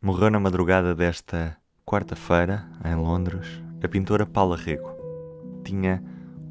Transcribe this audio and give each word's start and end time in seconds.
Morreu 0.00 0.30
na 0.30 0.38
madrugada 0.38 0.94
desta 0.94 1.56
quarta-feira, 1.84 2.64
em 2.84 2.94
Londres, 2.94 3.60
a 3.82 3.88
pintora 3.88 4.24
Paula 4.24 4.56
Rego. 4.56 4.88
Tinha 5.64 6.00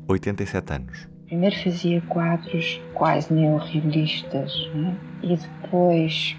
87 0.06 0.74
anos. 0.74 1.08
Primeiro 1.28 1.56
fazia 1.64 2.02
quadros 2.10 2.82
quase 2.94 3.34
neorrealistas, 3.34 4.54
né? 4.76 4.98
e 5.24 5.38
depois, 5.38 6.36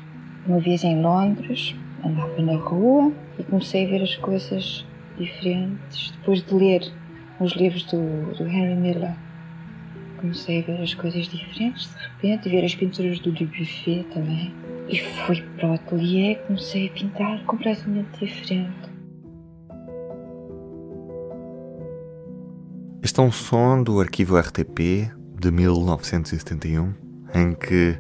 uma 0.47 0.61
vez 0.61 0.85
em 0.85 1.01
Londres, 1.01 1.75
andava 2.05 2.43
na 2.43 2.57
rua 2.57 3.11
e 3.39 3.43
comecei 3.43 3.87
a 3.87 3.89
ver 3.89 4.03
as 4.03 4.15
coisas 4.17 4.87
diferentes 5.17 6.11
depois 6.11 6.43
de 6.43 6.55
ler 6.55 6.93
os 7.41 7.53
livros 7.53 7.85
do, 7.85 8.35
do 8.37 8.47
Henry 8.47 8.75
Miller. 8.75 9.17
Comecei 10.19 10.61
a 10.61 10.67
ver 10.67 10.83
as 10.83 10.95
coisas 10.95 11.29
diferentes 11.29 11.89
de 11.89 12.27
repente, 12.29 12.49
ver 12.49 12.65
as 12.65 12.75
pinturas 12.75 13.21
do 13.21 13.33
Dubuffet 13.33 14.05
também. 14.13 14.53
E 14.89 14.99
fui 14.99 15.43
para 15.57 15.71
o 15.71 15.75
ateliê 15.75 16.35
comecei 16.47 16.89
a 16.89 16.93
pintar 16.93 17.45
completamente 17.45 18.25
diferente. 18.25 18.89
Este 23.03 23.21
é 23.21 23.23
um 23.23 23.33
som 23.33 23.83
do 23.83 24.01
arquivo 24.01 24.39
RTP 24.39 25.13
de 25.39 25.51
1971, 25.51 26.95
em 27.35 27.55
que, 27.55 27.99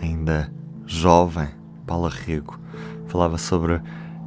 ainda 0.00 0.52
jovem, 0.84 1.48
Paula 1.86 2.10
Rego 2.10 2.58
falava 3.06 3.38
sobre 3.38 3.80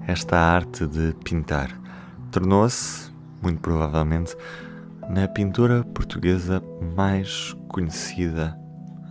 esta 0.08 0.38
arte 0.38 0.88
de 0.88 1.14
pintar. 1.24 1.80
Tornou-se, 2.32 3.12
muito 3.42 3.60
provavelmente, 3.60 4.36
na 5.10 5.28
pintura 5.28 5.84
portuguesa 5.94 6.62
mais 6.96 7.54
conhecida 7.68 8.58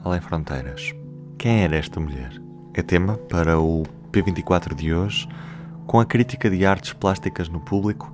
além 0.05 0.21
fronteiras. 0.21 0.93
Quem 1.39 1.65
era 1.65 1.77
esta 1.77 1.99
mulher? 2.01 2.45
é 2.75 2.83
tema 2.83 3.17
para 3.31 3.59
o 3.59 3.85
P24 4.11 4.75
de 4.75 4.93
hoje, 4.93 5.29
com 5.87 6.01
a 6.01 6.05
crítica 6.05 6.51
de 6.51 6.67
artes 6.67 6.93
plásticas 6.93 7.49
no 7.49 7.61
público, 7.61 8.13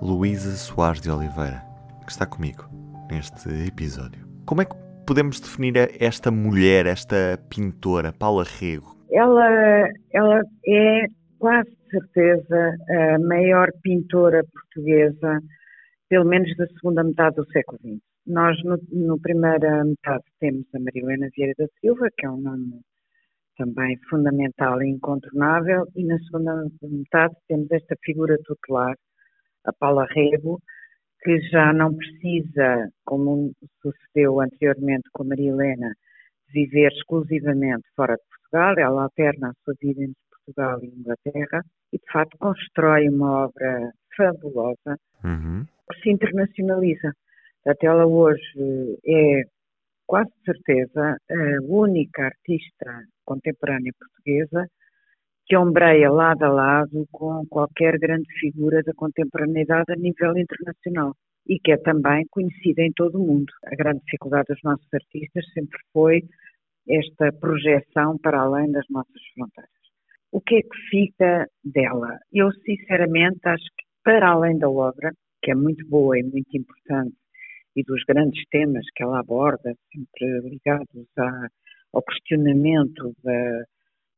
Luísa 0.00 0.50
Soares 0.56 1.00
de 1.00 1.08
Oliveira, 1.08 1.62
que 2.04 2.10
está 2.10 2.26
comigo 2.26 2.64
neste 3.08 3.48
episódio. 3.66 4.26
Como 4.44 4.60
é 4.60 4.64
que 4.64 4.74
podemos 5.06 5.38
definir 5.38 5.74
esta 6.00 6.32
mulher, 6.32 6.86
esta 6.86 7.38
pintora, 7.48 8.12
Paula 8.12 8.44
Rego? 8.44 8.96
Ela, 9.12 9.88
ela 10.12 10.40
é 10.66 11.06
quase 11.38 11.70
certeza 11.90 12.76
a 12.90 13.18
maior 13.20 13.68
pintora 13.82 14.42
portuguesa, 14.52 15.38
pelo 16.12 16.26
menos 16.26 16.54
da 16.58 16.66
segunda 16.66 17.02
metade 17.02 17.36
do 17.36 17.46
século 17.46 17.78
XX. 17.78 17.98
Nós, 18.26 18.62
no, 18.64 18.78
no 18.90 19.18
primeira 19.18 19.82
metade, 19.82 20.22
temos 20.38 20.66
a 20.74 20.78
Marilena 20.78 21.30
Vieira 21.34 21.54
da 21.56 21.66
Silva, 21.80 22.06
que 22.14 22.26
é 22.26 22.30
um 22.30 22.36
nome 22.36 22.82
também 23.56 23.98
fundamental 24.10 24.82
e 24.82 24.90
incontornável, 24.90 25.86
e 25.96 26.04
na 26.04 26.18
segunda 26.18 26.68
metade 26.82 27.34
temos 27.48 27.70
esta 27.70 27.96
figura 28.04 28.36
tutelar, 28.44 28.94
a 29.64 29.72
Paula 29.72 30.06
Rego, 30.10 30.60
que 31.22 31.40
já 31.48 31.72
não 31.72 31.96
precisa, 31.96 32.90
como 33.06 33.50
sucedeu 33.80 34.38
anteriormente 34.38 35.08
com 35.14 35.22
a 35.22 35.28
Maria 35.28 35.48
Helena, 35.48 35.94
viver 36.52 36.92
exclusivamente 36.92 37.88
fora 37.96 38.16
de 38.16 38.22
Portugal, 38.28 38.74
ela 38.76 39.04
alterna 39.04 39.48
a 39.48 39.64
sua 39.64 39.74
vida 39.80 40.02
entre 40.02 40.20
Portugal 40.30 40.78
e 40.82 40.88
Inglaterra 40.88 41.64
e, 41.90 41.96
de 41.96 42.12
facto, 42.12 42.36
constrói 42.36 43.08
uma 43.08 43.46
obra 43.46 43.92
fabulosa 44.14 44.98
uhum. 45.24 45.64
se 46.02 46.10
internacionaliza. 46.10 47.12
Portanto, 47.62 47.84
ela 47.84 48.06
hoje 48.06 48.98
é 49.06 49.42
quase 50.06 50.30
certeza 50.44 51.16
a 51.30 51.62
única 51.62 52.24
artista 52.24 53.04
contemporânea 53.24 53.92
portuguesa 53.98 54.68
que 55.46 55.56
ombreia 55.56 56.10
lado 56.10 56.44
a 56.44 56.48
lado 56.48 57.06
com 57.10 57.44
qualquer 57.48 57.98
grande 57.98 58.28
figura 58.40 58.82
da 58.82 58.92
contemporaneidade 58.94 59.92
a 59.92 59.96
nível 59.96 60.36
internacional 60.36 61.14
e 61.46 61.58
que 61.58 61.72
é 61.72 61.76
também 61.76 62.24
conhecida 62.30 62.82
em 62.82 62.92
todo 62.92 63.20
o 63.20 63.26
mundo. 63.26 63.52
A 63.66 63.74
grande 63.74 64.00
dificuldade 64.04 64.46
dos 64.48 64.62
nossos 64.62 64.86
artistas 64.92 65.44
sempre 65.52 65.78
foi 65.92 66.22
esta 66.88 67.32
projeção 67.32 68.18
para 68.18 68.40
além 68.40 68.70
das 68.70 68.84
nossas 68.88 69.22
fronteiras. 69.34 69.70
O 70.30 70.40
que 70.40 70.56
é 70.56 70.62
que 70.62 70.78
fica 70.90 71.46
dela? 71.64 72.18
Eu, 72.32 72.50
sinceramente, 72.52 73.40
acho 73.44 73.64
que 73.76 73.81
para 74.04 74.30
além 74.30 74.58
da 74.58 74.68
obra, 74.68 75.12
que 75.42 75.50
é 75.50 75.54
muito 75.54 75.86
boa 75.88 76.18
e 76.18 76.22
muito 76.22 76.56
importante, 76.56 77.14
e 77.76 77.82
dos 77.82 78.02
grandes 78.04 78.42
temas 78.50 78.84
que 78.94 79.02
ela 79.02 79.20
aborda, 79.20 79.74
sempre 79.92 80.50
ligados 80.50 81.06
a 81.18 81.48
ao 81.92 82.02
questionamento 82.02 83.14
da, 83.22 83.64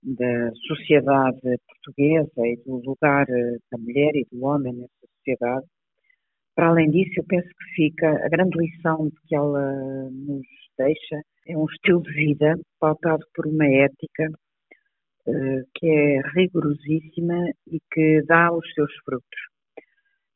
da 0.03 0.53
sociedade 0.67 1.41
portuguesa 1.67 2.47
e 2.47 2.57
do 2.65 2.77
lugar 2.85 3.27
eh, 3.29 3.57
da 3.71 3.79
mulher 3.79 4.15
e 4.15 4.27
do 4.31 4.45
homem 4.45 4.73
nessa 4.75 5.07
sociedade. 5.17 5.67
Para 6.55 6.69
além 6.69 6.91
disso, 6.91 7.13
eu 7.17 7.25
penso 7.25 7.49
que 7.49 7.75
fica 7.75 8.09
a 8.09 8.29
grande 8.29 8.57
lição 8.57 9.11
que 9.27 9.35
ela 9.35 10.09
nos 10.11 10.47
deixa 10.79 11.21
é 11.47 11.57
um 11.59 11.67
estilo 11.67 12.03
de 12.03 12.13
vida 12.13 12.59
pautado 12.81 13.25
por 13.35 13.47
uma 13.47 13.67
ética 13.67 14.31
uh, 15.27 15.63
que 15.75 15.87
é 15.87 16.21
rigorosíssima 16.35 17.51
e 17.67 17.79
que 17.93 18.23
dá 18.27 18.53
os 18.53 18.65
seus 18.73 18.93
frutos. 19.05 19.54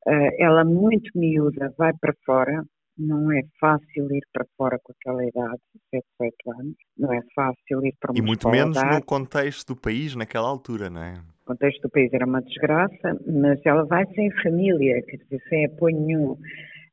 Uh, 0.09 0.31
ela, 0.39 0.65
muito 0.65 1.11
miúda, 1.15 1.75
vai 1.77 1.93
para 2.01 2.15
fora, 2.25 2.65
não 2.97 3.31
é 3.31 3.43
fácil 3.61 4.11
ir 4.11 4.23
para 4.33 4.47
fora 4.57 4.79
com 4.83 4.93
aquela 4.99 5.23
idade, 5.25 5.61
7, 5.91 6.05
8 6.19 6.35
anos, 6.61 6.75
não 6.97 7.13
é 7.13 7.21
fácil 7.35 7.85
ir 7.85 7.95
para 8.01 8.13
uma 8.13 8.19
E 8.19 8.23
muito 8.23 8.49
menos 8.49 8.83
no 8.83 9.05
contexto 9.05 9.75
do 9.75 9.81
país 9.81 10.17
naquela 10.17 10.49
altura, 10.49 10.89
não 10.89 11.03
é? 11.03 11.15
O 11.43 11.47
contexto 11.49 11.83
do 11.83 11.91
país 11.91 12.11
era 12.13 12.27
uma 12.27 12.41
desgraça, 12.41 13.19
mas 13.27 13.61
ela 13.67 13.85
vai 13.85 14.07
sem 14.15 14.31
família, 14.43 15.03
quer 15.03 15.19
dizer, 15.19 15.43
sem 15.49 15.67
apoio 15.67 16.01
nenhum. 16.01 16.33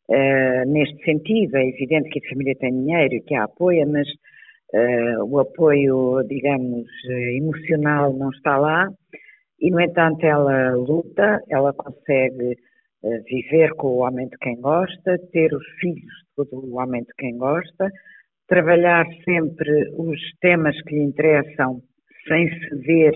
Uh, 0.07 0.67
neste 0.67 1.03
sentido, 1.05 1.55
é 1.55 1.67
evidente 1.67 2.09
que 2.09 2.19
a 2.19 2.29
família 2.29 2.55
tem 2.59 2.71
dinheiro 2.71 3.15
e 3.15 3.21
que 3.21 3.33
a 3.33 3.45
apoia, 3.45 3.85
mas 3.85 4.07
uh, 4.09 5.23
o 5.25 5.39
apoio, 5.39 6.21
digamos, 6.27 6.85
emocional 7.37 8.13
não 8.13 8.29
está 8.29 8.57
lá. 8.57 8.89
E, 9.59 9.71
no 9.71 9.79
entanto, 9.79 10.23
ela 10.25 10.75
luta, 10.75 11.41
ela 11.49 11.73
consegue 11.73 12.57
viver 13.25 13.73
com 13.75 13.87
o 13.87 13.97
homem 13.99 14.27
de 14.27 14.37
quem 14.37 14.59
gosta, 14.61 15.17
ter 15.31 15.53
os 15.53 15.65
filhos 15.79 16.13
do 16.37 16.75
homem 16.75 17.03
de 17.03 17.13
quem 17.17 17.37
gosta, 17.37 17.89
trabalhar 18.47 19.05
sempre 19.23 19.89
os 19.97 20.19
temas 20.41 20.79
que 20.83 20.95
lhe 20.95 21.03
interessam 21.03 21.81
sem 22.27 22.49
ceder 22.61 23.13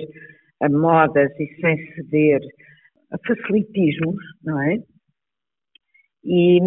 a 0.61 0.69
modas 0.69 1.31
e 1.39 1.47
sem 1.59 1.93
ceder 1.93 2.41
a 3.11 3.17
facilitismos, 3.25 4.23
não 4.43 4.61
é? 4.61 4.77
E, 6.23 6.59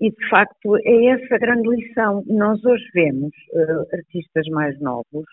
e 0.00 0.10
de 0.10 0.28
facto 0.28 0.76
é 0.84 1.06
essa 1.06 1.34
a 1.34 1.38
grande 1.38 1.68
lição. 1.68 2.22
Nós 2.26 2.64
hoje 2.64 2.84
vemos 2.94 3.32
uh, 3.52 3.96
artistas 3.96 4.46
mais 4.48 4.78
novos 4.80 5.26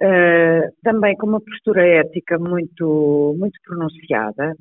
uh, 0.00 0.72
também 0.82 1.16
com 1.16 1.26
uma 1.26 1.40
postura 1.40 1.84
ética 1.86 2.38
muito, 2.38 3.34
muito 3.38 3.58
pronunciada, 3.64 4.54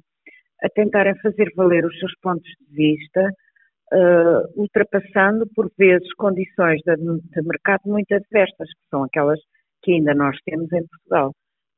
a 0.63 0.69
tentarem 0.69 1.16
fazer 1.22 1.51
valer 1.55 1.85
os 1.85 1.97
seus 1.99 2.13
pontos 2.22 2.49
de 2.59 2.75
vista, 2.75 3.29
uh, 3.94 4.61
ultrapassando 4.61 5.47
por 5.55 5.72
vezes 5.77 6.13
condições 6.13 6.79
de, 6.85 6.95
de, 6.95 7.41
mercado 7.47 7.81
muito 7.85 8.13
adversas, 8.13 8.69
que 8.69 8.89
são 8.89 9.03
aquelas 9.03 9.39
que 9.81 9.94
ainda 9.94 10.13
nós 10.13 10.38
temos 10.45 10.71
em 10.71 10.85
Portugal, 10.88 11.33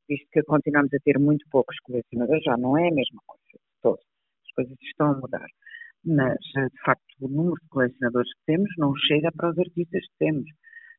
visto 0.10 0.28
que 0.32 0.44
continuamos 0.44 0.94
a 0.94 0.98
ter 1.04 1.18
muito 1.18 1.46
poucos 1.50 1.78
colecionadores, 1.84 2.44
já 2.44 2.58
não 2.58 2.78
é 2.78 2.90
a 2.90 2.94
mesma 2.94 3.22
coisa 3.26 3.44
de 3.54 3.82
todos, 3.82 4.06
as 4.46 4.54
coisas 4.56 4.78
estão 4.82 5.12
a 5.12 5.16
mudar. 5.16 5.48
Mas, 6.06 6.38
de 6.38 6.82
facto, 6.84 7.06
o 7.22 7.30
número 7.30 7.56
de 7.62 7.70
colecionadores 7.70 8.30
que 8.34 8.46
temos 8.46 8.70
não 8.78 8.94
chega 9.08 9.32
para 9.32 9.52
os 9.52 9.58
artistas 9.58 10.02
que 10.02 10.18
temos. 10.20 10.50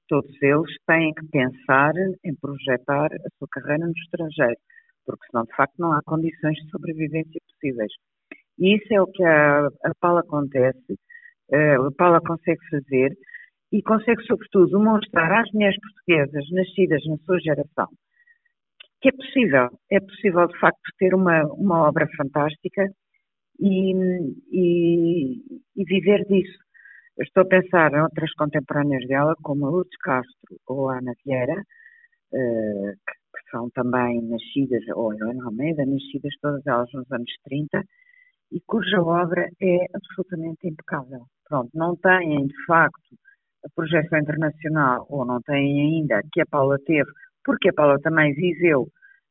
Todos 0.09 0.43
eles 0.43 0.75
têm 0.87 1.13
que 1.13 1.27
pensar 1.29 1.93
em 2.25 2.35
projetar 2.37 3.13
a 3.13 3.29
sua 3.39 3.49
carreira 3.51 3.87
no 3.87 3.93
estrangeiro 3.93 4.59
porque 5.07 5.27
senão 5.31 5.45
de 5.45 5.55
facto 5.55 5.75
não 5.79 5.93
há 5.93 6.03
condições 6.03 6.57
de 6.57 6.71
sobrevivência 6.71 7.41
possíveis. 7.65 7.93
E 8.59 8.77
isso 8.77 8.93
é 8.93 9.01
o 9.01 9.07
que 9.07 9.25
a, 9.25 9.67
a 9.67 9.93
Paula 10.01 10.21
acontece, 10.21 10.99
a 11.53 11.91
Paula 11.97 12.21
consegue 12.21 12.61
fazer 12.71 13.17
e 13.73 13.83
consegue 13.83 14.23
sobretudo 14.25 14.79
mostrar 14.79 15.41
às 15.41 15.51
mulheres 15.53 15.77
portuguesas 15.81 16.45
nascidas 16.53 17.03
na 17.07 17.17
sua 17.19 17.41
geração 17.41 17.89
que 19.05 19.11
é 19.11 19.13
possível, 19.13 19.69
é 19.91 20.01
possível 20.01 20.47
de 20.47 20.59
facto 20.59 20.81
ter 20.99 21.15
uma, 21.15 21.45
uma 21.53 21.87
obra 21.87 22.09
fantástica 22.17 22.89
e, 23.61 23.93
e, 24.51 25.37
e 25.77 25.85
viver 25.85 26.25
disso. 26.25 26.59
Eu 27.19 27.25
estou 27.25 27.43
a 27.43 27.47
pensar 27.47 27.93
em 27.93 28.01
outras 28.01 28.33
contemporâneas 28.33 29.07
dela, 29.07 29.35
como 29.43 29.67
a 29.67 29.71
Lourdes 29.71 29.99
Castro 30.03 30.57
ou 30.67 30.89
a 30.89 30.97
Ana 30.97 31.13
Vieira, 31.23 31.63
uh, 33.39 33.51
são 33.51 33.71
também 33.71 34.23
nascidas, 34.23 34.83
ou 34.95 35.13
Helena 35.13 35.47
Almeida, 35.47 35.85
nascidas 35.87 36.35
todas 36.41 36.67
elas 36.67 36.91
nos 36.93 37.11
anos 37.13 37.31
30, 37.45 37.83
e 38.53 38.61
cuja 38.67 39.03
obra 39.03 39.49
é 39.61 39.87
absolutamente 39.95 40.69
impecável. 40.69 41.27
Pronto, 41.49 41.71
não 41.75 41.97
têm, 41.97 42.47
de 42.47 42.65
facto, 42.67 43.17
a 43.65 43.69
projeção 43.75 44.19
internacional, 44.19 45.07
ou 45.09 45.25
não 45.25 45.41
têm 45.43 45.81
ainda, 45.81 46.23
que 46.33 46.41
a 46.41 46.47
Paula 46.47 46.79
teve, 46.85 47.11
porque 47.45 47.71
a 47.71 47.73
Paula 47.73 47.99
também 48.01 48.35
viveu 48.35 48.89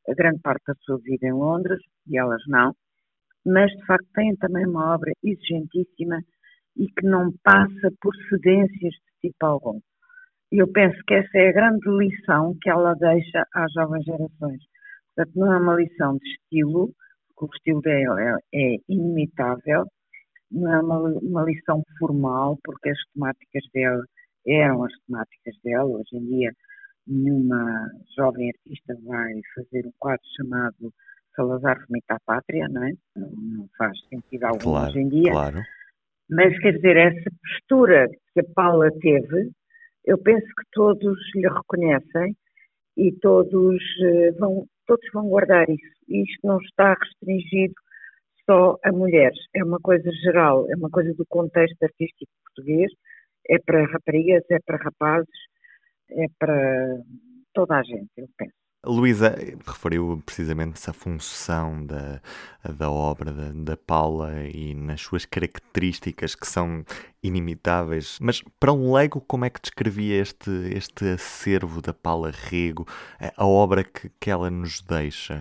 a 0.08 0.14
grande 0.14 0.40
parte 0.40 0.64
da 0.66 0.74
sua 0.82 0.98
vida 0.98 1.26
em 1.26 1.32
Londres, 1.32 1.80
e 2.06 2.18
elas 2.18 2.42
não, 2.46 2.74
mas 3.44 3.70
de 3.70 3.86
facto 3.86 4.06
têm 4.14 4.34
também 4.36 4.66
uma 4.66 4.94
obra 4.94 5.12
exigentíssima 5.22 6.20
e 6.76 6.86
que 6.88 7.06
não 7.06 7.32
passa 7.42 7.90
por 8.00 8.14
cedências 8.28 8.92
de 8.92 9.28
tipo 9.28 9.46
algum. 9.46 9.80
E 10.54 10.58
eu 10.62 10.68
penso 10.70 10.96
que 11.04 11.14
essa 11.14 11.36
é 11.36 11.48
a 11.48 11.52
grande 11.52 11.90
lição 11.98 12.56
que 12.62 12.70
ela 12.70 12.94
deixa 12.94 13.44
às 13.52 13.72
jovens 13.72 14.04
gerações. 14.04 14.62
Portanto, 15.16 15.36
não 15.36 15.52
é 15.52 15.58
uma 15.58 15.74
lição 15.74 16.16
de 16.16 16.28
estilo, 16.28 16.92
porque 17.34 17.44
o 17.44 17.56
estilo 17.56 17.80
dela 17.80 18.22
é, 18.22 18.36
é 18.54 18.76
inimitável, 18.88 19.84
não 20.52 20.72
é 20.72 20.80
uma, 20.80 20.98
uma 21.00 21.42
lição 21.42 21.82
formal, 21.98 22.56
porque 22.62 22.90
as 22.90 22.98
temáticas 23.12 23.64
dela 23.74 24.04
eram 24.46 24.84
as 24.84 24.92
temáticas 25.04 25.56
dela. 25.64 25.90
Hoje 25.90 26.16
em 26.16 26.24
dia, 26.24 26.52
nenhuma 27.04 27.90
jovem 28.16 28.48
artista 28.50 28.96
vai 29.04 29.32
fazer 29.56 29.88
um 29.88 29.92
quadro 29.98 30.24
chamado 30.36 30.92
Salazar 31.34 31.78
Remita 31.80 32.14
à 32.14 32.18
Pátria, 32.24 32.68
não 32.68 32.84
é? 32.84 32.92
Não 33.16 33.68
faz 33.76 33.98
sentido 34.08 34.44
algum 34.44 34.60
claro, 34.60 34.90
hoje 34.90 35.00
em 35.00 35.08
dia. 35.08 35.32
Claro. 35.32 35.60
Mas, 36.30 36.56
quer 36.60 36.74
dizer, 36.74 36.96
essa 36.96 37.30
postura 37.42 38.08
que 38.32 38.38
a 38.38 38.44
Paula 38.54 38.88
teve, 39.00 39.50
eu 40.04 40.18
penso 40.18 40.46
que 40.46 40.64
todos 40.72 41.18
lhe 41.34 41.48
reconhecem 41.48 42.36
e 42.96 43.12
todos 43.20 43.82
eh, 44.02 44.32
vão, 44.32 44.66
todos 44.86 45.06
vão 45.12 45.28
guardar 45.28 45.68
isso. 45.68 45.94
Isto 46.08 46.46
não 46.46 46.58
está 46.60 46.94
restringido 46.94 47.74
só 48.46 48.76
a 48.84 48.92
mulheres, 48.92 49.38
é 49.54 49.64
uma 49.64 49.80
coisa 49.80 50.10
geral, 50.22 50.66
é 50.70 50.76
uma 50.76 50.90
coisa 50.90 51.14
do 51.14 51.24
contexto 51.26 51.82
artístico 51.82 52.30
português, 52.44 52.92
é 53.48 53.58
para 53.58 53.86
raparigas, 53.86 54.44
é 54.50 54.58
para 54.64 54.76
rapazes, 54.76 55.28
é 56.10 56.26
para 56.38 56.98
toda 57.54 57.76
a 57.76 57.82
gente, 57.82 58.10
eu 58.18 58.28
penso. 58.36 58.63
Luísa 58.86 59.34
referiu 59.66 60.22
precisamente 60.24 60.74
essa 60.74 60.92
função 60.92 61.84
da, 61.86 62.20
da 62.78 62.90
obra 62.90 63.32
da, 63.32 63.50
da, 63.52 63.76
Paula 63.76 64.32
e 64.52 64.74
nas 64.74 65.00
suas 65.00 65.24
características 65.24 66.34
que 66.34 66.46
são 66.46 66.84
inimitáveis. 67.22 68.18
Mas 68.20 68.42
para 68.60 68.72
um 68.72 68.92
leigo, 68.94 69.20
como 69.20 69.44
é 69.44 69.50
que 69.50 69.60
descrevia 69.60 70.20
este, 70.20 70.50
este 70.74 71.06
acervo 71.12 71.80
da 71.80 71.92
Paula 71.92 72.30
Rego, 72.30 72.86
a 73.36 73.46
obra 73.46 73.84
que, 73.84 74.10
que 74.20 74.30
ela 74.30 74.50
nos 74.50 74.80
deixa? 74.82 75.40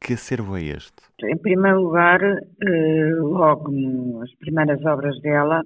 Que 0.00 0.14
acervo 0.14 0.56
é 0.56 0.62
este? 0.62 1.02
Em 1.22 1.36
primeiro 1.36 1.82
lugar, 1.82 2.20
eh, 2.22 3.12
logo 3.16 4.22
as 4.22 4.34
primeiras 4.36 4.84
obras 4.84 5.20
dela 5.20 5.62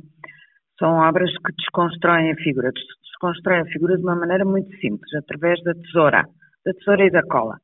são 0.78 0.94
obras 0.96 1.30
que 1.30 1.52
desconstroem 1.58 2.32
a 2.32 2.36
figura, 2.36 2.70
desconstroem 3.04 3.60
a 3.60 3.66
figura 3.66 3.96
de 3.96 4.02
uma 4.02 4.16
maneira 4.16 4.44
muito 4.44 4.70
simples, 4.78 5.14
através 5.14 5.62
da 5.62 5.74
tesoura 5.74 6.24
da 6.64 6.72
tesoura 6.74 7.06
e 7.06 7.10
da 7.10 7.22
cola. 7.22 7.58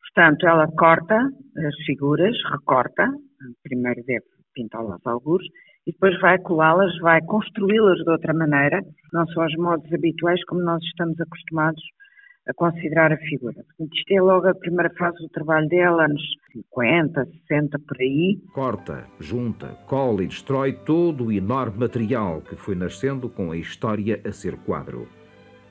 Portanto, 0.00 0.46
ela 0.46 0.66
corta 0.72 1.16
as 1.16 1.76
figuras, 1.86 2.34
recorta, 2.50 3.06
primeiro 3.62 4.02
deve 4.04 4.24
pintá-las 4.54 5.00
alguns, 5.06 5.44
e 5.86 5.92
depois 5.92 6.18
vai 6.20 6.38
colá-las, 6.38 6.96
vai 6.98 7.20
construí-las 7.22 7.98
de 7.98 8.10
outra 8.10 8.34
maneira, 8.34 8.82
não 9.12 9.26
são 9.28 9.44
os 9.44 9.54
modos 9.56 9.92
habituais 9.92 10.42
como 10.44 10.62
nós 10.62 10.82
estamos 10.82 11.18
acostumados 11.20 11.82
a 12.48 12.54
considerar 12.54 13.12
a 13.12 13.16
figura. 13.18 13.62
Isto 13.78 14.12
é 14.12 14.20
logo 14.20 14.48
a 14.48 14.54
primeira 14.54 14.90
fase 14.98 15.18
do 15.18 15.28
trabalho 15.28 15.68
dela, 15.68 16.06
anos 16.06 16.22
50, 16.52 17.26
60, 17.46 17.78
por 17.86 17.96
aí. 18.00 18.38
Corta, 18.54 19.04
junta, 19.20 19.68
cola 19.86 20.22
e 20.22 20.26
destrói 20.26 20.72
todo 20.72 21.26
o 21.26 21.32
enorme 21.32 21.78
material 21.78 22.40
que 22.40 22.56
foi 22.56 22.74
nascendo 22.74 23.28
com 23.28 23.52
a 23.52 23.56
história 23.56 24.20
a 24.26 24.32
ser 24.32 24.56
quadro. 24.64 25.06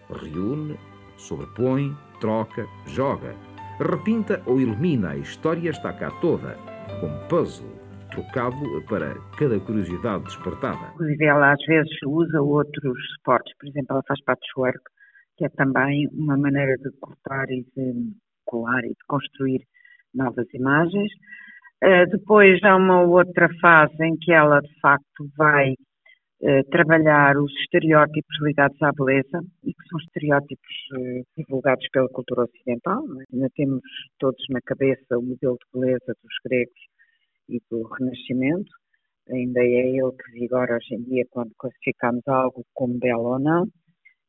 Reúne, 0.09 0.77
sobrepõe, 1.17 1.95
troca, 2.19 2.65
joga, 2.85 3.35
repinta 3.79 4.41
ou 4.45 4.59
elimina, 4.59 5.11
a 5.11 5.17
história 5.17 5.69
está 5.69 5.93
cá 5.93 6.09
toda, 6.21 6.55
como 6.99 7.19
puzzle, 7.27 7.69
trocado 8.11 8.57
para 8.87 9.15
cada 9.37 9.59
curiosidade 9.59 10.23
despertada. 10.23 10.91
Inclusive 10.93 11.25
ela 11.25 11.53
às 11.53 11.65
vezes 11.65 11.91
usa 12.05 12.41
outros 12.41 12.97
suportes, 13.15 13.53
por 13.59 13.67
exemplo, 13.67 13.87
ela 13.91 14.03
faz 14.07 14.23
patchwork, 14.23 14.79
que 15.37 15.45
é 15.45 15.49
também 15.49 16.07
uma 16.13 16.37
maneira 16.37 16.75
de 16.77 16.89
cortar 16.99 17.45
e 17.49 17.63
de 17.75 18.11
colar 18.45 18.83
e 18.83 18.89
de 18.89 19.05
construir 19.07 19.61
novas 20.13 20.47
imagens. 20.53 21.11
Uh, 21.83 22.09
depois 22.09 22.63
há 22.63 22.75
uma 22.75 23.01
outra 23.01 23.47
fase 23.61 24.03
em 24.03 24.17
que 24.17 24.31
ela 24.31 24.61
de 24.61 24.79
facto 24.81 25.29
vai 25.37 25.75
trabalhar 26.69 27.36
os 27.38 27.51
estereótipos 27.62 28.38
ligados 28.42 28.80
à 28.81 28.92
beleza 28.92 29.42
e 29.63 29.74
que 29.74 29.89
são 29.89 30.00
estereótipos 30.00 30.75
eh, 30.94 31.24
divulgados 31.36 31.88
pela 31.92 32.07
cultura 32.10 32.44
ocidental. 32.44 33.04
É? 33.19 33.24
Ainda 33.34 33.50
temos 33.56 33.81
todos 34.19 34.44
na 34.50 34.62
cabeça 34.62 35.18
o 35.18 35.22
modelo 35.22 35.57
de 35.57 35.80
beleza 35.80 36.13
dos 36.24 36.36
gregos 36.45 36.80
e 37.50 37.60
do 37.72 37.84
Renascimento. 37.84 38.69
Ainda 39.31 39.62
é 39.62 39.89
ele 39.98 40.12
que 40.12 40.31
vigora 40.31 40.75
hoje 40.75 40.94
em 40.94 41.04
dia 41.04 41.25
quando 41.31 41.51
classificamos 41.57 42.22
algo 42.28 42.63
como 42.74 43.00
belo 43.00 43.34
ou 43.34 43.39
não. 43.39 43.66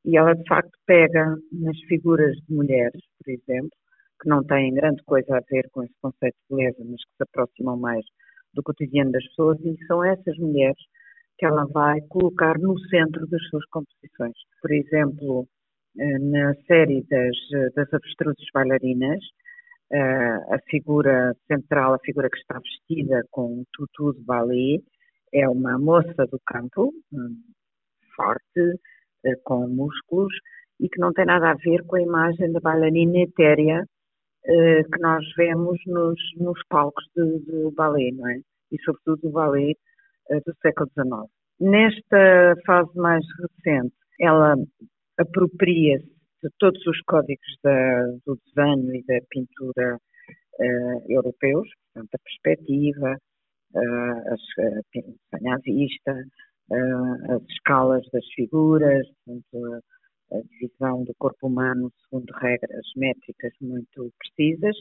E 0.05 0.17
ela, 0.17 0.35
de 0.35 0.49
facto, 0.49 0.73
pega 0.87 1.37
nas 1.53 1.79
figuras 1.89 2.35
de 2.37 2.55
mulheres, 2.55 3.03
por 3.23 3.31
exemplo, 3.31 3.77
que 4.21 4.29
não 4.29 4.43
têm 4.45 4.73
grande 4.73 5.03
coisa 5.05 5.37
a 5.37 5.43
ver 5.51 5.69
com 5.71 5.83
esse 5.83 5.95
conceito 6.01 6.37
de 6.49 6.57
beleza, 6.57 6.79
mas 6.85 7.05
que 7.05 7.17
se 7.17 7.23
aproximam 7.23 7.77
mais 7.77 8.05
do 8.55 8.63
cotidiano 8.63 9.13
das 9.13 9.25
pessoas, 9.29 9.61
e 9.61 9.77
são 9.87 10.03
essas 10.03 10.37
mulheres 10.39 10.79
que 11.39 11.47
ela 11.47 11.65
vai 11.67 12.01
colocar 12.09 12.59
no 12.59 12.79
centro 12.89 13.27
das 13.29 13.43
suas 13.49 13.65
composições. 13.67 14.35
Por 14.61 14.73
exemplo, 14.73 15.49
eh, 15.99 16.19
na 16.19 16.55
série 16.67 17.03
das, 17.09 17.37
das 17.75 17.93
avestruzes 17.95 18.47
bailarinas, 18.53 19.21
eh, 19.93 20.37
a 20.51 20.59
figura 20.69 21.35
central, 21.47 21.95
a 21.95 21.99
figura 22.01 22.29
que 22.29 22.39
está 22.39 22.59
vestida 22.59 23.25
com 23.31 23.61
um 23.61 23.65
tutu 23.73 24.15
de 24.15 24.25
ballet, 24.25 24.83
é 25.33 25.49
uma 25.49 25.79
moça 25.79 26.27
do 26.27 26.41
campo, 26.47 26.93
hum, 27.13 27.37
forte, 28.17 28.81
eh, 29.25 29.37
com 29.45 29.69
músculos, 29.69 30.35
e 30.81 30.89
que 30.89 31.01
não 31.01 31.13
tem 31.13 31.25
nada 31.27 31.51
a 31.51 31.55
ver 31.55 31.85
com 31.87 31.97
a 31.97 32.03
imagem 32.03 32.53
da 32.53 32.61
bailarina 32.61 33.19
etérea 33.21 33.85
que 34.45 35.01
nós 35.01 35.23
vemos 35.37 35.79
nos, 35.87 36.19
nos 36.39 36.59
palcos 36.71 37.05
de, 37.15 37.39
de 37.41 37.75
ballet, 37.75 38.13
não 38.13 38.29
é? 38.29 38.41
E 38.73 38.81
sobretudo 38.83 39.21
do 39.23 39.31
ballet 39.31 39.77
eh, 39.77 39.79
do 40.29 40.55
século 40.63 40.89
XIX. 40.95 41.31
Nesta 41.61 42.55
fase 42.67 42.97
mais 42.97 43.25
recente, 43.41 43.95
ela 44.21 44.57
apropria-se 45.19 46.07
de 46.43 46.51
todos 46.59 46.85
os 46.87 47.01
códigos 47.03 47.59
da, 47.63 48.07
do 48.25 48.39
desenho 48.47 48.95
e 48.95 49.03
da 49.05 49.19
pintura 49.29 49.97
uh, 49.97 51.03
europeus, 51.09 51.69
portanto, 51.93 52.15
a 52.15 52.19
perspectiva, 52.19 53.19
uh, 53.75 54.33
as, 54.33 54.41
uh, 54.59 55.53
à 55.53 55.57
vista, 55.59 56.25
uh, 56.71 57.33
as 57.35 57.43
escalas 57.51 58.07
das 58.13 58.25
figuras, 58.35 59.07
portanto, 59.25 59.83
a, 60.33 60.37
a 60.37 60.43
divisão 60.43 61.05
do 61.05 61.15
corpo 61.19 61.49
humano 61.49 61.91
segundo 62.05 62.31
regras 62.35 62.87
métricas 62.97 63.53
muito 63.61 64.13
precisas, 64.19 64.77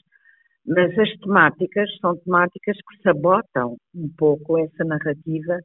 mas 0.68 0.98
as 1.00 1.10
temáticas 1.20 1.90
são 2.02 2.18
temáticas 2.18 2.76
que 2.76 3.02
sabotam 3.02 3.78
um 3.96 4.10
pouco 4.18 4.58
essa 4.60 4.84
narrativa, 4.84 5.60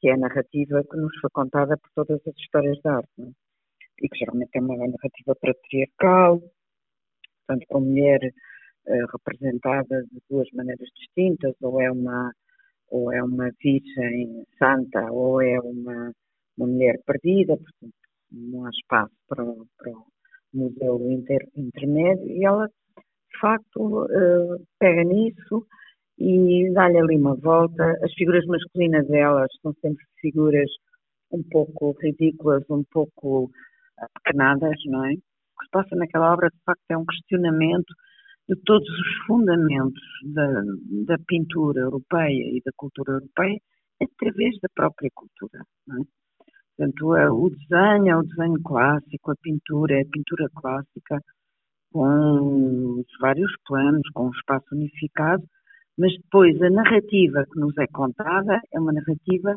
que 0.00 0.08
é 0.08 0.14
a 0.14 0.16
narrativa 0.16 0.82
que 0.90 0.96
nos 0.96 1.14
foi 1.20 1.30
contada 1.30 1.76
por 1.76 1.90
todas 1.94 2.26
as 2.26 2.34
histórias 2.38 2.80
da 2.82 2.96
arte, 2.96 3.22
é? 3.22 3.28
e 4.02 4.08
que 4.08 4.18
geralmente 4.18 4.50
é 4.54 4.60
uma 4.60 4.76
narrativa 4.76 5.36
patriarcal, 5.40 6.40
portanto, 7.46 7.66
com 7.68 7.78
a 7.78 7.80
mulher 7.80 8.20
uh, 8.86 9.06
representada 9.12 10.02
de 10.04 10.20
duas 10.30 10.48
maneiras 10.52 10.88
distintas, 10.96 11.54
ou 11.60 11.80
é 11.80 11.90
uma 11.90 12.32
ou 12.88 13.12
é 13.12 13.22
uma 13.22 13.50
virgem 13.60 14.44
santa, 14.58 15.10
ou 15.10 15.42
é 15.42 15.58
uma, 15.60 16.12
uma 16.56 16.66
mulher 16.66 17.00
perdida, 17.04 17.56
portanto, 17.56 17.94
não 18.30 18.64
há 18.64 18.70
espaço 18.70 19.12
para, 19.28 19.44
para 19.44 19.90
o 19.90 20.06
modelo 20.54 21.10
inter, 21.10 21.48
intermédio, 21.56 22.28
e 22.28 22.44
ela 22.44 22.70
de 23.36 23.40
facto, 23.40 24.04
uh, 24.04 24.66
pega 24.78 25.04
nisso 25.04 25.66
e 26.18 26.72
dá-lhe 26.72 26.98
ali 26.98 27.16
uma 27.16 27.36
volta. 27.36 27.84
As 28.02 28.12
figuras 28.14 28.44
masculinas 28.46 29.06
delas 29.08 29.48
são 29.62 29.72
sempre 29.82 30.04
figuras 30.20 30.70
um 31.30 31.42
pouco 31.50 31.94
ridículas, 32.00 32.64
um 32.70 32.84
pouco 32.90 33.50
pequenadas, 34.14 34.76
não 34.86 35.04
é? 35.04 35.12
O 35.12 35.14
que 35.14 35.64
se 35.64 35.70
passa 35.70 35.96
naquela 35.96 36.32
obra, 36.32 36.48
de 36.48 36.62
facto, 36.64 36.82
é 36.90 36.96
um 36.96 37.04
questionamento 37.04 37.92
de 38.48 38.56
todos 38.64 38.88
os 38.88 39.26
fundamentos 39.26 40.02
da, 40.34 40.62
da 41.06 41.18
pintura 41.26 41.80
europeia 41.80 42.56
e 42.56 42.62
da 42.64 42.70
cultura 42.76 43.14
europeia 43.14 43.58
através 44.00 44.58
da 44.60 44.68
própria 44.74 45.10
cultura, 45.14 45.64
não 45.86 46.00
é? 46.00 46.04
Portanto, 46.76 47.06
o 47.06 47.50
desenho 47.50 48.08
é 48.08 48.16
o 48.16 48.22
desenho 48.22 48.62
clássico, 48.62 49.30
a 49.30 49.36
pintura 49.42 49.94
é 49.94 50.02
a 50.02 50.10
pintura 50.12 50.46
clássica, 50.54 51.22
com 51.92 53.02
vários 53.20 53.52
planos, 53.66 54.08
com 54.14 54.26
um 54.26 54.30
espaço 54.30 54.66
unificado, 54.72 55.42
mas 55.98 56.12
depois 56.14 56.60
a 56.62 56.70
narrativa 56.70 57.44
que 57.50 57.58
nos 57.58 57.76
é 57.78 57.86
contada 57.86 58.60
é 58.72 58.78
uma 58.78 58.92
narrativa 58.92 59.56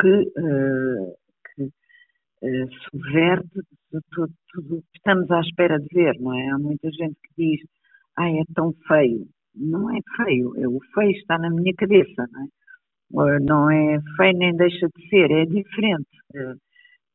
que, 0.00 0.32
uh, 0.38 1.14
que 1.54 1.62
uh, 1.62 2.68
subverte 2.90 3.60
tudo, 4.10 4.32
tudo, 4.52 4.82
que 4.92 4.98
estamos 4.98 5.30
à 5.30 5.40
espera 5.40 5.78
de 5.78 5.88
ver, 5.92 6.18
não 6.20 6.34
é? 6.34 6.48
Há 6.48 6.58
muita 6.58 6.90
gente 6.90 7.16
que 7.22 7.34
diz 7.36 7.60
ah, 8.16 8.30
é 8.30 8.42
tão 8.54 8.72
feio. 8.86 9.26
Não 9.54 9.90
é 9.90 10.00
feio, 10.16 10.52
é, 10.56 10.68
o 10.68 10.80
feio 10.94 11.12
está 11.12 11.38
na 11.38 11.48
minha 11.48 11.72
cabeça, 11.74 12.26
não 12.32 12.42
é? 12.42 13.38
Não 13.40 13.70
é 13.70 14.00
feio 14.16 14.36
nem 14.36 14.56
deixa 14.56 14.88
de 14.88 15.08
ser, 15.08 15.30
é 15.30 15.46
diferente. 15.46 16.08
Eh, 16.34 16.54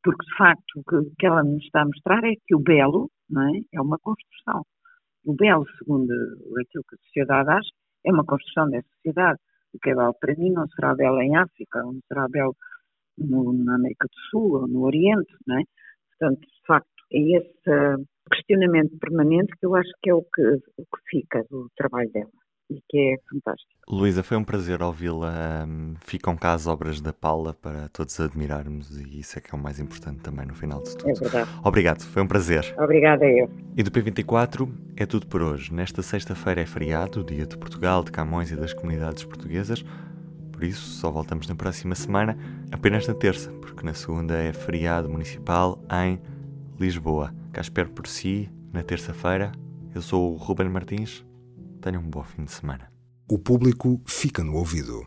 porque, 0.02 0.24
de 0.24 0.36
facto, 0.36 0.80
o 0.80 1.16
que 1.18 1.26
ela 1.26 1.42
nos 1.42 1.62
está 1.64 1.82
a 1.82 1.86
mostrar 1.86 2.24
é 2.24 2.34
que 2.46 2.54
o 2.54 2.60
belo 2.60 3.10
não 3.30 3.48
é, 3.54 3.60
é 3.72 3.80
uma 3.80 3.98
construção. 3.98 4.64
O 5.24 5.34
belo, 5.34 5.66
segundo 5.78 6.12
aquilo 6.60 6.84
que 6.88 6.94
a 6.94 6.98
sociedade 7.04 7.50
acha, 7.50 7.70
é 8.04 8.12
uma 8.12 8.24
construção 8.24 8.70
da 8.70 8.82
sociedade. 8.82 9.38
O 9.74 9.78
que 9.78 9.90
é 9.90 9.94
belo 9.94 10.14
para 10.14 10.34
mim 10.36 10.50
não 10.50 10.66
será 10.68 10.94
belo 10.94 11.20
em 11.20 11.36
África, 11.36 11.82
não 11.82 11.98
será 12.08 12.26
belo 12.28 12.56
no, 13.18 13.52
na 13.52 13.76
América 13.76 14.06
do 14.08 14.20
Sul 14.30 14.60
ou 14.60 14.68
no 14.68 14.82
Oriente, 14.82 15.32
não 15.46 15.58
é? 15.58 15.62
Portanto, 16.18 16.40
de 16.40 16.66
facto, 16.66 16.88
é 17.12 17.18
esse 17.18 18.06
questionamento 18.32 18.98
permanente 18.98 19.52
que 19.58 19.66
eu 19.66 19.74
acho 19.74 19.90
que 20.02 20.10
é 20.10 20.14
o 20.14 20.22
que, 20.22 20.42
o 20.78 20.84
que 20.84 21.02
fica 21.10 21.44
do 21.50 21.70
trabalho 21.76 22.10
dela 22.12 22.30
e 22.70 22.80
que 22.88 22.98
é 22.98 23.16
fantástico. 23.28 23.70
Luísa, 23.88 24.22
foi 24.22 24.36
um 24.36 24.44
prazer 24.44 24.80
ouvi-la. 24.82 25.66
ficam 26.04 26.36
cá 26.36 26.52
as 26.52 26.68
obras 26.68 27.00
da 27.00 27.12
Paula 27.12 27.52
para 27.52 27.88
todos 27.88 28.18
admirarmos 28.20 29.00
e 29.00 29.18
isso 29.18 29.36
é 29.36 29.42
que 29.42 29.52
é 29.52 29.58
o 29.58 29.60
mais 29.60 29.80
importante 29.80 30.20
também 30.20 30.46
no 30.46 30.54
final 30.54 30.80
de 30.80 30.96
tudo. 30.96 31.10
É 31.10 31.12
verdade. 31.12 31.50
Obrigado, 31.64 32.02
foi 32.02 32.22
um 32.22 32.26
prazer. 32.26 32.72
Obrigada 32.78 33.26
eu. 33.26 33.50
E 33.76 33.82
do 33.82 33.90
P24 33.90 34.72
é 34.96 35.04
tudo 35.04 35.26
por 35.26 35.42
hoje. 35.42 35.74
Nesta 35.74 36.02
sexta-feira 36.02 36.60
é 36.60 36.66
feriado, 36.66 37.24
dia 37.24 37.44
de 37.44 37.58
Portugal, 37.58 38.04
de 38.04 38.12
Camões 38.12 38.52
e 38.52 38.56
das 38.56 38.72
comunidades 38.72 39.24
portuguesas. 39.24 39.84
Por 40.52 40.62
isso, 40.62 40.82
só 40.82 41.10
voltamos 41.10 41.48
na 41.48 41.54
próxima 41.54 41.94
semana, 41.94 42.38
apenas 42.70 43.08
na 43.08 43.14
terça, 43.14 43.50
porque 43.52 43.84
na 43.84 43.94
segunda 43.94 44.36
é 44.36 44.52
feriado 44.52 45.08
municipal 45.08 45.82
em 46.04 46.20
Lisboa. 46.78 47.34
Cá 47.52 47.60
espero 47.60 47.90
por 47.90 48.06
si 48.06 48.48
na 48.72 48.82
terça-feira. 48.82 49.50
Eu 49.92 50.02
sou 50.02 50.32
o 50.32 50.36
Ruben 50.36 50.68
Martins. 50.68 51.24
Tenham 51.80 52.02
um 52.02 52.10
bom 52.10 52.22
fim 52.22 52.44
de 52.44 52.52
semana. 52.52 52.92
O 53.28 53.38
público 53.38 54.00
fica 54.06 54.44
no 54.44 54.54
ouvido. 54.54 55.06